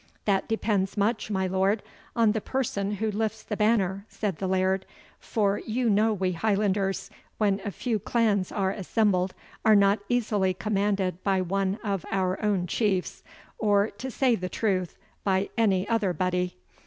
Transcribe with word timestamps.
"That 0.25 0.47
depends 0.47 0.97
much, 0.97 1.29
my 1.29 1.45
lord, 1.45 1.83
on 2.15 2.31
the 2.31 2.41
person 2.41 2.93
who 2.93 3.11
lifts 3.11 3.43
the 3.43 3.55
banner," 3.55 4.07
said 4.09 4.37
the 4.37 4.47
Laird; 4.47 4.87
"for 5.19 5.59
you 5.59 5.91
know 5.91 6.11
we 6.11 6.31
Highlanders, 6.31 7.11
when 7.37 7.61
a 7.63 7.69
few 7.69 7.99
clans 7.99 8.51
are 8.51 8.71
assembled, 8.71 9.35
are 9.63 9.75
not 9.75 9.99
easily 10.09 10.55
commanded 10.55 11.23
by 11.23 11.39
one 11.39 11.77
of 11.83 12.03
our 12.11 12.41
own 12.43 12.65
Chiefs, 12.65 13.21
or, 13.59 13.91
to 13.99 14.09
say 14.09 14.33
the 14.33 14.49
truth, 14.49 14.97
by 15.23 15.51
any 15.55 15.87
other 15.87 16.13
body. 16.13 16.57